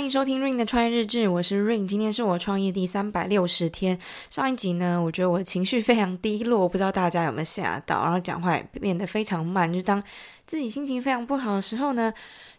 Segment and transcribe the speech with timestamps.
[0.00, 3.98] 欢迎收听 Ring 的创业日志，我是 Ring，今天是我创业第三百六十天。
[4.30, 10.02] 上一集呢，我觉得我的情绪非常低落，不知道大家有没有吓到，然后讲话也变得非常慢，就当
[10.46, 12.10] 自己心情非常不好的时候呢，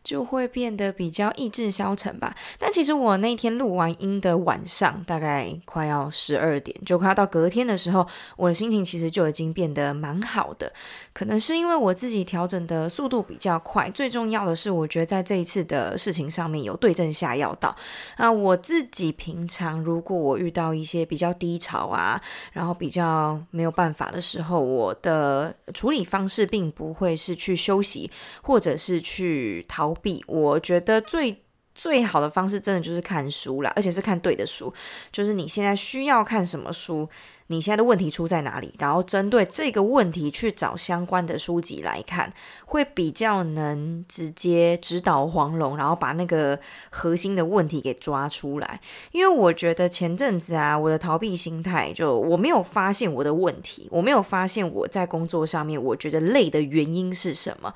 [0.04, 2.36] 就会变得比较意志消沉吧。
[2.58, 10.72] 但其实我那天录完音的晚上，大概快要十二点，就快要到隔天的时候，我的心情其实就已经变得蛮好的。
[11.14, 17.76] 可能是因为我自己调整的速度比较快，最重要的是，我觉得在这一次的事情上面有对症下药到。
[18.18, 22.20] 那我自己平常如果我遇到一些比较低潮啊，
[22.54, 28.10] 然后比较没有办法的时候，我的处理方式并不会是去休息，
[28.42, 29.91] 或者是去逃。
[30.28, 34.74] 我觉得最最好的方式，真的就是看书了，而且是看对的书。
[35.12, 37.10] 就是你现在需要看什么书，
[37.52, 42.34] 你现在的问题出在哪里，然后针对这个问题去找相关的书籍来看，
[42.66, 46.58] 会比较能直接指导黄龙，然后把那个
[46.90, 48.80] 核心的问题给抓出来。
[49.12, 57.74] 因为我觉得前阵子啊，我的逃避心态，就我没有发现我的问题，我没有发现我在工作上面我觉得累的原因是什么。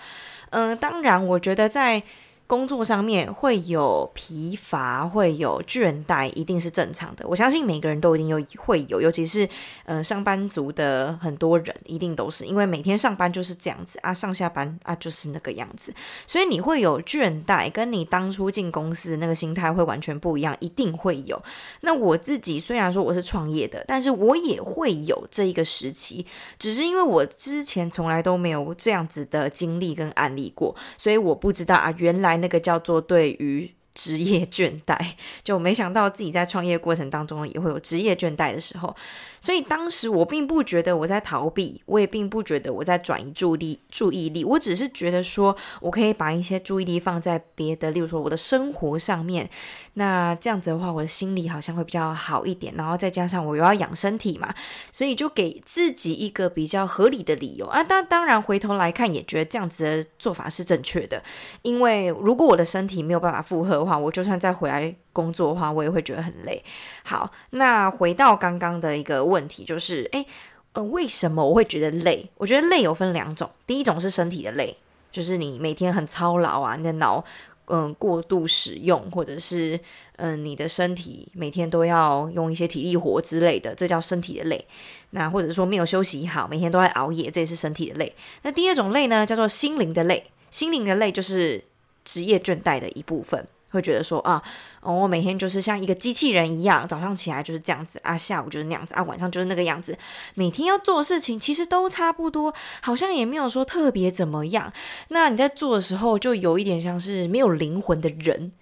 [0.51, 2.01] 嗯、当然，我觉得在
[2.47, 7.27] 工作上面会有疲乏，会有倦怠，一定是正常的。
[7.27, 9.49] 我相信每个人都一定有会有，尤其是
[9.85, 15.91] 呃上班族的很多人，一定都是因为每天上班就是这样子啊，上下班啊就是那个样子，
[16.27, 21.41] 所以你会有倦怠，跟你当初进公司那个心态会完全不一样，一定会有。
[21.81, 26.23] 那我自己虽然说我是创业的，但是我也会有这一个时期，
[26.59, 32.34] 只是因为我之前从来都没有这样子的经历跟案例过，所以我不知道啊，原来。
[32.37, 33.69] 那个叫做对于
[34.05, 34.99] 职业倦怠，
[35.43, 38.95] 就没想到自己在创业过程当中也会有职业倦怠的时候。
[39.41, 43.79] 所以当时我并不觉得我在逃避，我也并不觉得我在转移注意力。
[43.89, 49.49] 注意力，我只是觉得说，我可以把一些注意力放在别的，例如说我的生活上面。
[49.93, 52.73] 那这样子的话，我的心理好像会比较好一点。
[52.75, 54.53] 然后再加上我又要养身体嘛，
[54.91, 57.81] 所以就给自己一个比较合理的理由啊。
[57.83, 61.23] 当当然回头来看，也觉得这样子的做法是正确的。
[61.61, 64.95] 因为如果我的身体没有办法负荷的话，我就算再回来。
[65.15, 66.61] 工作的话，我也会觉得很累。
[67.05, 70.25] 好，那回到刚刚的一个问题，就是，诶，
[70.73, 72.29] 呃，为什么我会觉得累？
[72.35, 74.75] 我觉得累有分两种，第一种是身体的累，
[75.13, 77.23] 就是你每天很操劳啊，你的脑，
[77.67, 79.79] 嗯、过度使用，或者是，
[80.17, 84.67] 嗯、你的身体每天都要用一些体力活之类的，这叫身体的累。
[85.11, 88.13] 那或者说没有休息好，每天都在熬夜，这也是身体的累。
[88.41, 91.63] 那第二种累呢，叫做心灵的累，心灵的累就是
[92.03, 93.47] 职业倦怠的一部分。
[93.71, 94.41] 会觉得说啊，
[94.79, 99.97] 哦，我每天就是像一个机器人一样，早上起来就是这样子啊，下午就是那样子啊，晚上就是那个样子。
[100.33, 104.71] 每天要做的事情其实都差不多，好像也没有说特别怎么样。
[105.09, 108.53] 那你在做的时候，就有一点像是没有灵魂的人，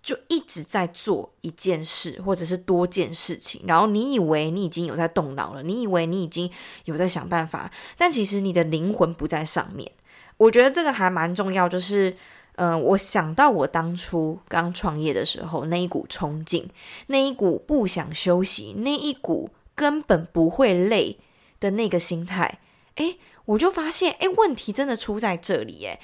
[0.00, 3.62] 就一直在做一件事，或者是多件事情。
[3.66, 6.48] 然后你以为你已经有在动脑了，你以为你已经
[6.84, 9.90] 有在想办法，但其实你的灵魂不在上面。
[10.36, 12.14] 我觉得这个还蛮重要，就是。
[12.62, 16.68] 嗯、我想到我当初刚创业的时候，那一股冲劲，
[17.06, 21.16] 那一股不想休息，那一股根本不会累
[21.58, 22.58] 的那个心态，
[22.96, 23.16] 诶，
[23.46, 25.98] 我就发现，诶，问题真的出在这里，诶。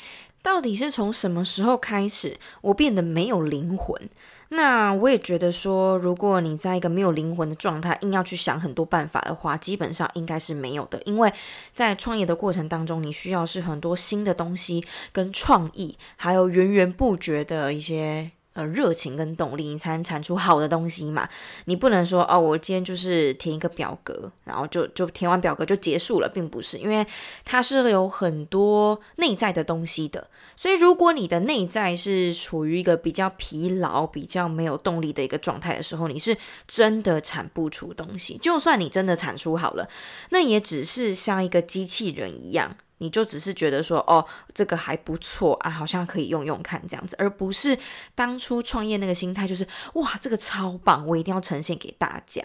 [0.46, 4.08] 到底是从什么时候开始，我变得没有灵魂？
[4.50, 11.02] 那我也觉得说，如果你在一个没有灵魂的状态，硬要去想很多办法的话，基本上应该是没有的。
[11.04, 11.32] 因为
[11.74, 18.30] 在创业的过程当中，你需要是很多新的东西跟创意，还有源源不绝的一些。
[18.56, 21.28] 呃，热情跟动力，你才能产出好的东西嘛。
[21.66, 27.06] 你不能说哦，我今天就是填一个表格，然后就就填完表格就结束了，并不是，因为
[27.44, 30.28] 它是有很多内在的东西的。
[30.56, 36.34] 所以，如果你的内在是处于一个比较疲劳、比较没有动力的一个状态的时候，你是
[36.66, 38.38] 真的产不出东西。
[38.38, 39.86] 就算你真的产出好了，
[40.30, 42.74] 那也只是像一个机器人一样。
[42.98, 44.24] 你就只是觉得说，哦，
[44.54, 47.78] 这个还不错啊，好像可以用用看这样子，而不是
[48.14, 52.42] 当初创业那个心态，就是哇，这个超棒，我一定要呈现给大家。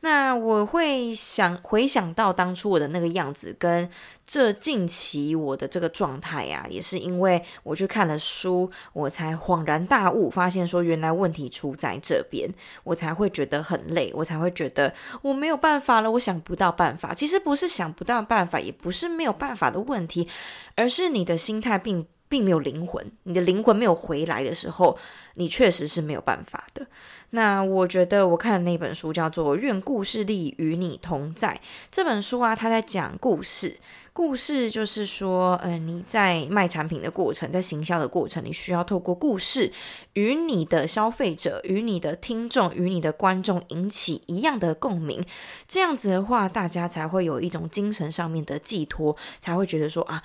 [0.00, 3.90] 那我会想回想到当初我的那个样子，跟
[4.32, 12.48] 这近期我的这个状态呀，也是因为我去看了书，我才恍然大悟，发现说原来问题出在这边，
[12.84, 17.12] 我才会觉得很累，我才会觉得我没有办法了，我想不到办法。
[17.12, 20.28] 其实不是想不到办法，也不是没有办法的问题，
[20.76, 24.96] 而是你的心态并并没有灵魂，你的灵魂没有回来的时候，
[25.34, 26.86] 你确实是没有办法的。
[27.30, 31.60] 那我觉得我看的那本书叫做《愿故事力与你同在》
[31.90, 33.76] 这本书啊，它在讲故事。
[34.12, 39.72] 故事就是说，嗯、呃，你在卖产品的过程，在行销的过程，你需要透过故事
[40.14, 45.24] 与你的消费者、与你的听众、与你的观众引起一样的共鸣。
[45.66, 50.22] 这样子的话，大家才会有一种精神上面的寄托，才会觉得说啊。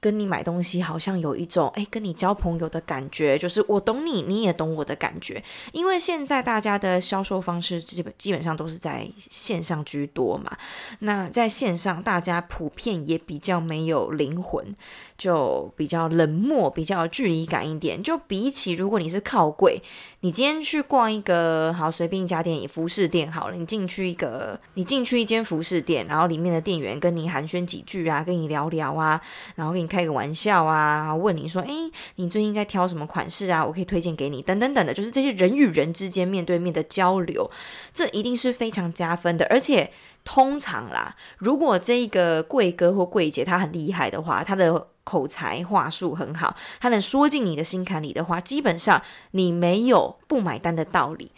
[0.00, 5.42] 跟你买东西好像有一种哎，跟你交朋友的感觉，就是我懂你，你也懂我的感觉。
[5.72, 10.56] 因为现在大家的销售方式基本基本上都是在线上居多嘛，
[11.00, 14.74] 那在线上大家普遍也比较没有灵魂，
[15.18, 18.02] 就比较冷漠，比较有距离感一点。
[18.02, 19.82] 就比起如果你是靠柜。
[20.20, 23.54] 你今天去逛一个好随便一家店，服饰店好了。
[23.54, 29.20] 你进去一个，你进去一间服饰店，然后里面的店员跟你寒暄几句啊，跟你聊聊啊，
[29.54, 33.64] 然后跟你开个玩笑啊，问你说，诶，你最近在挑什么款式啊？
[33.64, 37.48] 我可以推荐给你，等等等的，就是这些人与人之间面对面的交流，
[37.94, 39.46] 这一定是非常加分的。
[39.48, 39.92] 而且
[40.30, 44.88] 通常啦，如果这个柜哥或柜姐他很厉害的话，他的。
[45.08, 51.32] 口才话术很好，他能说进你的心坎里的话，基本上你没有不买单的道理。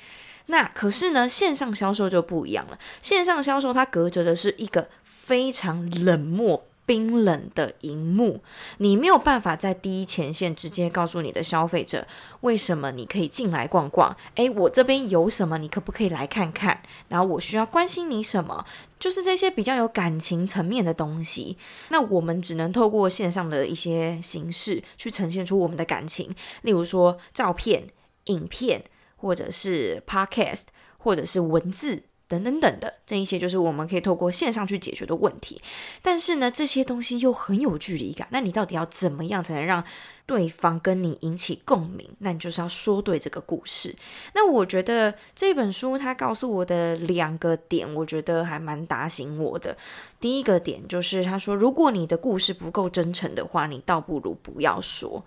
[0.46, 2.76] 那可是呢，线上销售就不一样了。
[3.00, 6.64] 线上销售它隔着的是一个非常冷漠。
[6.90, 8.42] 冰冷的荧幕，
[8.78, 12.04] 你没有办法在第一前线直接告诉你的消费者
[12.40, 14.16] 为什么你可以进来逛逛。
[14.34, 16.82] 诶，我这边有什么，你可不可以来看看？
[17.06, 18.66] 然后我需要关心你什么？
[18.98, 21.56] 就是这些比较有感情层面的东西。
[21.90, 26.28] 那我们只能透过线上的一些形式去呈现出我们的感情，
[26.62, 27.87] 例如说照片、
[28.25, 28.82] 影片，
[29.14, 30.64] 或者是 podcast，
[30.98, 32.02] 或者是文字。
[32.31, 35.61] 等等等的，这一些就是我们可以透过线上去解决的问题。
[36.00, 38.29] 但是呢，这些东西又很有距离感。
[38.31, 39.82] 那你到底要怎么样才能让
[40.27, 42.09] 对方跟你引起共鸣？
[42.21, 43.97] 那你就是要说对这个故事。
[44.32, 49.76] 那我觉得这本书它告诉我的两个点，我觉得还蛮打醒我的。
[50.21, 55.25] 第一个点就是他说，如果你的故事不够真诚的话，你倒不如不要说。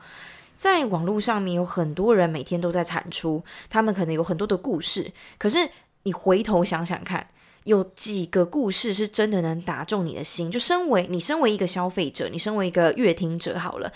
[0.56, 5.70] 在网络上面有很多人每天都在产出，他们可能有很多的故事，可是。
[6.04, 7.30] 你回头想想看，
[7.64, 10.52] 有几个故事是真的能打中你的心？
[10.52, 13.92] 就身为你身为一个消费者，你身为一个阅听者，好了，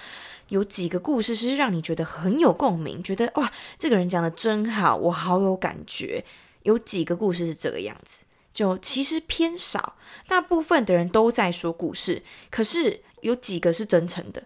[0.50, 6.24] 有几个故事是让你觉得很有共鸣，觉得哇，这个人讲的真好，我好有感觉。
[6.63, 9.95] 有几个故事是这个样子，就其实偏少，
[10.27, 14.44] 大部分的人都在说故事，可是有几个是真诚的。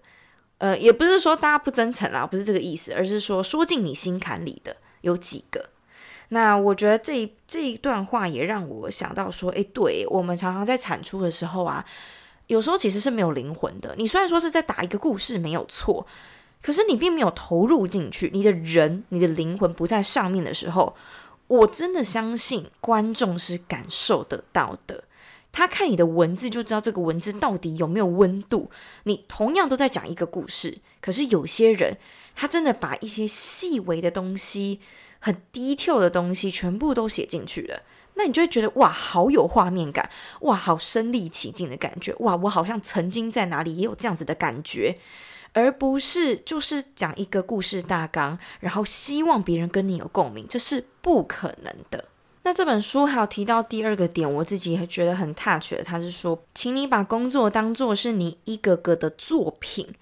[0.60, 5.70] 呃，也不是说大家不真诚啦，不是这个意思，而是说说进你心坎里的有几个。
[6.34, 11.86] 那我觉得这一这一段话也让我想到说，诶，对，我们常常在产出的时候啊，
[12.48, 13.94] 有时候其实是没有灵魂的。
[13.98, 16.08] 你虽然说是在打一个故事，没有错，
[16.62, 20.96] 可是你并没有投入进去，你的人、你的灵魂不在上面的时候，
[21.48, 25.04] 我真的相信观众是感受得到的。
[25.52, 28.72] 他看你的文字就知道这个文字到底有没有温度。
[29.04, 31.98] 你同样都在讲一个故事，可是有些人
[32.34, 34.80] 他真的把一些细微的东西。
[35.22, 37.84] 很低调的东西全部都写进去了，
[38.16, 40.10] 那你就会觉得哇，好有画面感，
[40.42, 44.98] 哇，好身临其境的感觉，哇，我好像曾经在哪里也有这样子的感觉，
[45.54, 52.06] 而不是就是讲一个故事大纲，然后希望别人跟你有共鸣，这是不可能的。
[52.44, 59.94] 那这本书还有提到第二个点，我自己也觉得很 touch 的，他是说，请你把工作当做是你一个个的作品。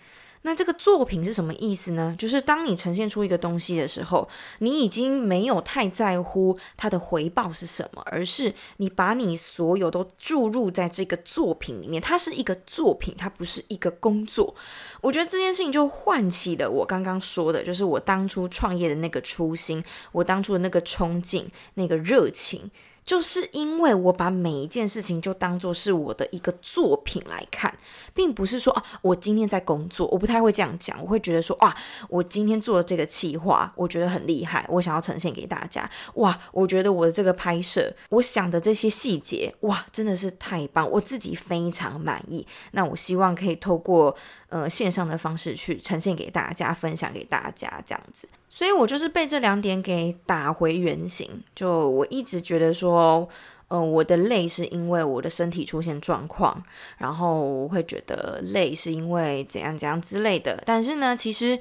[0.44, 2.16] 那这个作品是什么意思呢？
[2.18, 4.28] 就是当你呈现出一个东西的时候，
[4.60, 12.02] 你已经没有太在乎它的回报是什么，而是你把你所有都注入在这个作品里面。
[12.02, 14.56] 它是一个作品，它不是一个工作。
[15.02, 22.72] 我觉得这件事情就唤起了我刚刚说的，就是我当初创业的那个初心，我当初的那个冲劲，那个热情。
[23.04, 27.78] 就是因为我把每一件事情就当做是我的一个作品来看，
[28.14, 31.76] 并不是说啊，我今天在工作，我不太会这样讲，我会觉得说，哇，
[32.10, 42.46] 我今天做的这个企划，我觉得很厉害，我想要呈现给大家，哇，我觉得我的这个拍摄，我想的这些细节，哇，真的是太棒，我自己非常满意。
[42.72, 44.16] 那我希望可以透过
[44.50, 48.28] 呃线上的方式去呈现给大家，分享给大家，这样子。
[48.50, 51.44] 所以我就是被这两点给打回原形。
[51.56, 53.28] 就我一直觉得说，
[53.70, 56.64] 嗯、呃，我的累是因为我的身体出现状况，
[56.98, 60.62] 然后会觉得累是因为怎样怎样之类的。
[60.66, 61.60] 但是呢，其实，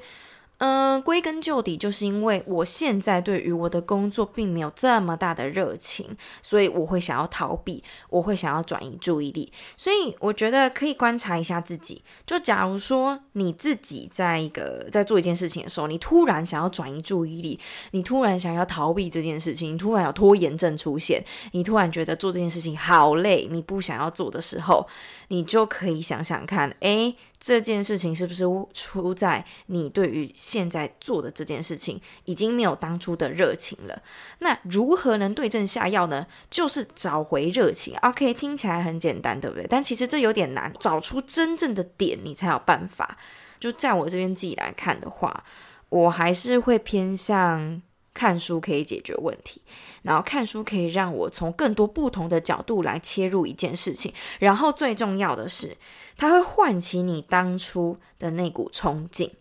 [0.59, 9.53] 嗯，归根究底，就是因为我现在对于我的工作并没有这么大的热情，所以我会想要逃避，我会想要转移注意力。
[9.77, 12.03] 所以我觉得可以观察一下自己。
[12.25, 17.57] 就假如说你自己在一个在做一件事情的时候，你突然想要转移注意力，
[17.91, 21.23] 你突然想要逃避这件事情，突然有拖延症出现，
[21.53, 24.85] 你突然觉得做这件事情好累，你不想要做的时候，
[25.29, 27.15] 你就可以想想看，诶。
[27.39, 28.43] 这件事情是不是
[28.73, 34.01] 出在你对于现在做的这件事情已经没有当初的热情了？
[34.39, 36.27] 那如何能对症下药呢？
[36.49, 37.95] 就是找回热情。
[38.01, 39.65] OK，听起来很简单，对不对？
[39.69, 43.17] 但其实这有点难，找出真正的点，你才有办法。
[43.57, 45.43] 就在我这边自己来看的话，
[45.87, 47.81] 我还是会偏向
[48.19, 49.61] 看书可以解决问题，
[50.01, 55.77] 然后看书可以让我从更多不同的角度来切入一件事情，然后最重要的是，
[56.17, 59.31] 它会唤起你当初的那股冲劲，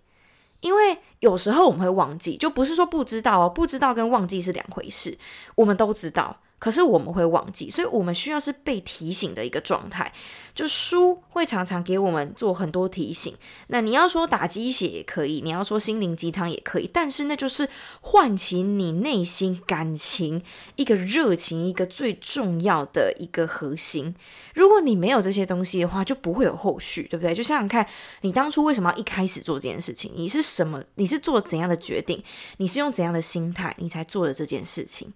[0.60, 5.18] 因为有时候我们会忘记，就不是说不知道哦，不知道跟忘记是两回事，
[5.56, 6.40] 我们都知道。
[6.58, 10.12] 可是我们会忘记，所以我们需要是被提醒的一个状态。
[10.54, 13.32] 就书会常常给我们做很多提醒。
[13.68, 17.68] 那你要说打鸡血也可以，你要说心灵鸡汤也可以，但是那就是
[18.00, 20.42] 唤起你内心感情
[20.74, 24.12] 一个热情，一个最重要的一个核心。
[24.52, 27.32] 如果你没有这些东西的话，就不会有后续，对不对？
[27.32, 27.86] 就想想看，
[28.22, 30.10] 你当初为什么要一开始做这件事情？
[30.16, 30.82] 你是什么？
[30.96, 32.20] 你是做怎样的决定？
[32.56, 33.76] 你是用怎样的心态？
[33.78, 35.12] 你才做的这件事情？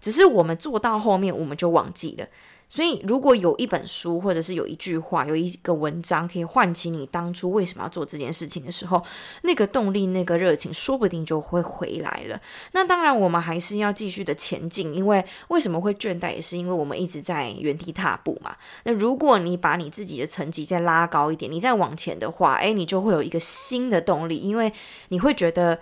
[0.00, 2.26] 只是我们做到后面，我们就忘记了。
[2.68, 9.00] 所以，如果有一本书，或者是有一句话，有一个文章，可以唤起你当初为什么要做这件事情的时候，
[9.42, 12.40] 那个动力、那个热情，说不定就会回来了。
[12.72, 18.56] 那当然，我们还是要继续的前进，因为为什么会倦怠，也是因为我们一直在原地踏步嘛。
[18.82, 24.72] 那如果你把你自己的成绩再拉高一点，你再往前的话，诶，你就会有一个新的动力，因为
[25.10, 25.78] 你会觉得。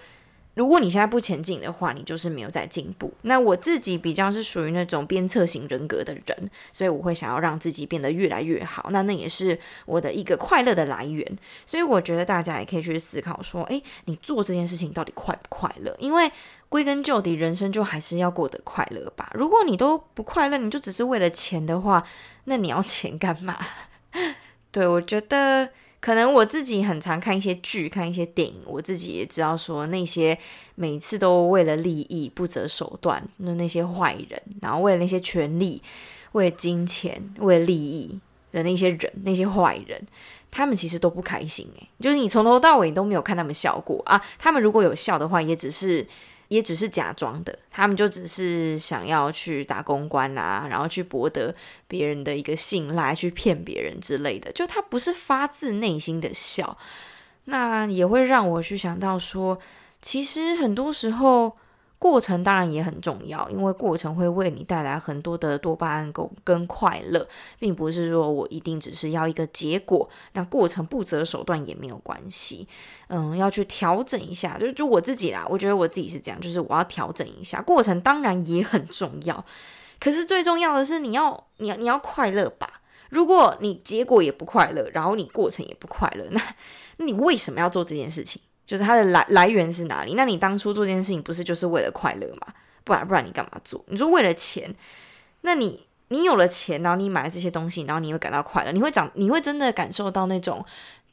[0.54, 3.12] 如果你现在不前进的话，你就是没有在进步。
[3.22, 8.88] 那我自己比较是属于那种鞭策型人格的人，所以我会想要让自己变得越来越好。
[8.90, 11.38] 那那也是我的一个快乐的来源。
[11.66, 15.94] 所以我觉得大家也可以去思考说，诶，你做这件事情到底快不快乐？
[15.98, 16.30] 因为
[16.68, 19.30] 归根究底，人生就还是要过得快乐吧。
[19.34, 22.04] 如果你都不快乐，你就只是为了钱的话，
[22.44, 23.58] 那你要钱干嘛？
[24.70, 25.70] 对，我觉得。
[26.04, 30.38] 可能我自己很常看一些剧，看一些电影，我自己也知道说那些
[30.74, 35.80] 每次都为了利益不择手段的那些坏人，然后为了那些权力、
[36.32, 38.20] 为了金钱、为了利益
[38.52, 40.06] 的那些人，那些坏人，
[40.50, 46.06] 他们其实都不开心诶，就是你从头到尾都没有看他们笑过啊，他们如果有笑的话，也只是。
[46.48, 51.54] 也只是假装的，他们就只是想要去打公关啊，然后去博得
[51.88, 54.52] 别人的一个信赖，去骗别人之类的。
[54.52, 56.76] 就他不是发自内心的笑，
[57.44, 59.58] 那也会让我去想到说，
[60.00, 61.56] 其实很多时候。
[61.98, 67.26] 过程当然也很重要，因为过程会为你带来很多的多巴胺跟快乐，
[67.58, 72.68] 并不是说我一定只是要一个结果，那过程不择手段也没有关系。
[73.08, 77.62] 嗯，要去调整一下，就是就我自己啦，我觉得我自己是这样，就是我要调整一下。
[77.62, 79.42] 过程当然也很重要，
[79.98, 82.82] 可是最重要的是你要你要你要快乐吧。
[83.10, 86.42] 如果你结果也不快乐，然后你过程也不快乐，那
[86.96, 88.42] 那你为什么要做这件事情？
[88.66, 90.14] 就是它的来来源是哪里？
[90.14, 92.54] 那你当初做这件事情不是就是为了快乐吗？
[92.82, 93.84] 不然不然你干嘛做？
[93.88, 94.74] 你说为了钱，
[95.40, 100.64] 那你你有了钱，然后你买了这些东西，然后你会感到快乐，你会长你会真的感受到那种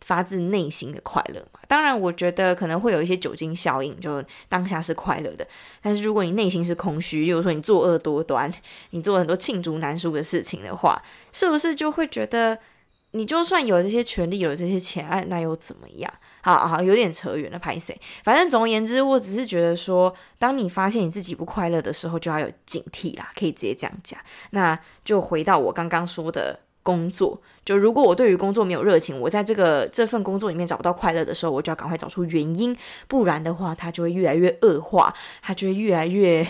[0.01, 1.59] 发自内心的快乐吗？
[1.67, 5.47] 当然，我觉得可能会有一些酒精效应，就当下是快乐的。
[5.81, 8.51] 但是如果你内心是空虚，就是说你作恶多端，
[8.89, 12.59] 你做了很多罄竹难书的事情的话，是不是就会觉得？
[13.13, 16.13] 你就算有这些权利，有这些钱，那又怎么样？
[16.41, 17.99] 好好，有点扯远了，拍谁。
[18.23, 24.19] 反正总而言之，我只是觉得说，当你发现你自己不快乐的时候，就要有警惕啦，可以直接这样讲。
[24.51, 32.75] 那就回到我刚刚说的工作，就如果我对于工作没有热情，我在这个这份工作里面找不到快乐的时候，我就要赶快找出原因，
[33.07, 36.47] 不然的话，它就会越来越恶化，它就会越来越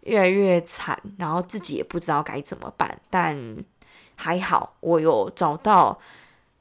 [0.00, 3.58] 越来越惨，然后自己也不知道该怎么办，但。
[4.22, 5.98] 还好，我有找到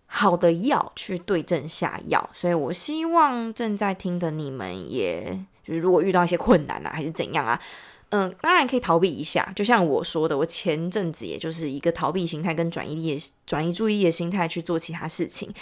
[0.06, 7.60] 好的药去对症下药，所以我希望正在听的你们也，就是如果遇到一些困难啊，还是怎样啊，
[8.12, 9.52] 嗯，当然可以逃避一下。
[9.54, 15.54] 就像我说的，我前阵子也就是一个逃避心态跟转移力、转移注意力的心态去做其他事情，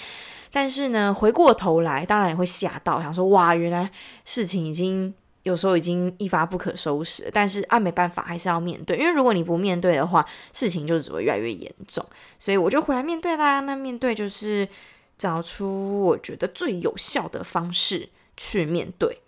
[0.51, 3.89] 但是呢，回过头来，当然也会吓到，想说哇，原来
[4.23, 5.13] 事情已经。
[5.47, 8.97] 有时候已经一发不可收拾，但是啊，没办法，还是要面对。
[8.97, 12.05] 因为如果你不面对的话，事情就只会越来越严重。
[12.37, 13.61] 所以我就回来面对啦。
[13.61, 14.67] 那面对就是
[15.17, 19.21] 找出我觉得最有效的方式去面对。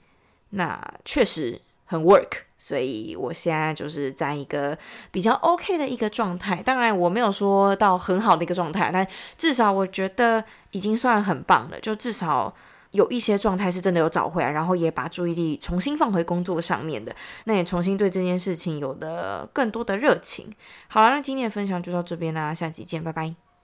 [0.49, 4.77] 那确实很 work，所以我现在就是在一个
[5.11, 6.61] 比较 OK 的一个状态。
[6.61, 9.07] 当然，我没有说到很好的一个状态，但
[9.37, 11.79] 至少我觉得已经算很棒了。
[11.79, 12.53] 就至少
[12.91, 17.15] 有一些状态是真的有找回来，然后也把注意力重新放回工作上面的。
[17.45, 20.49] 那也重新对这件事情有了更多的热情。
[20.87, 23.48] 好了，那今天的分享就到这边啦，下期见，拜拜。